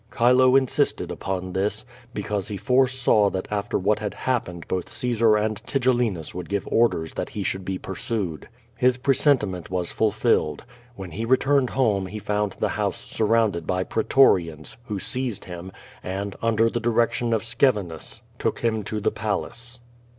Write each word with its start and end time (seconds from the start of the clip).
Chilo 0.17 0.55
insisted 0.55 1.11
upon 1.11 1.53
this, 1.53 1.85
because 2.11 2.47
he 2.47 2.57
foresaw 2.57 3.29
that 3.29 3.47
after 3.51 3.77
what 3.77 3.99
had 3.99 4.15
happened 4.15 4.67
both 4.67 4.89
Caesar 4.89 5.33
anfl^ 5.33 5.63
Tigellinus 5.63 6.33
would 6.33 6.49
give 6.49 6.67
orders 6.71 7.13
that 7.13 7.29
he 7.29 7.43
should 7.43 7.63
be 7.63 7.77
pursued. 7.77 8.49
His 8.75 8.97
presentiment 8.97 9.69
was 9.69 9.91
fulfilled. 9.91 10.63
When 10.95 11.11
he 11.11 11.23
returned 11.23 11.69
home 11.77 12.07
he 12.07 12.17
found 12.17 12.53
the 12.53 12.69
house 12.69 12.97
surrounded 12.97 13.67
by 13.67 13.83
pretorians, 13.83 14.75
who 14.85 14.97
seized 14.97 15.45
him, 15.45 15.71
and, 16.01 16.35
under 16.41 16.67
the 16.67 16.79
direction 16.79 17.31
of 17.31 17.43
Scevinus, 17.43 18.23
took 18.39 18.61
him 18.61 18.81
to 18.85 18.99
the 18.99 19.11
palace. 19.11 19.81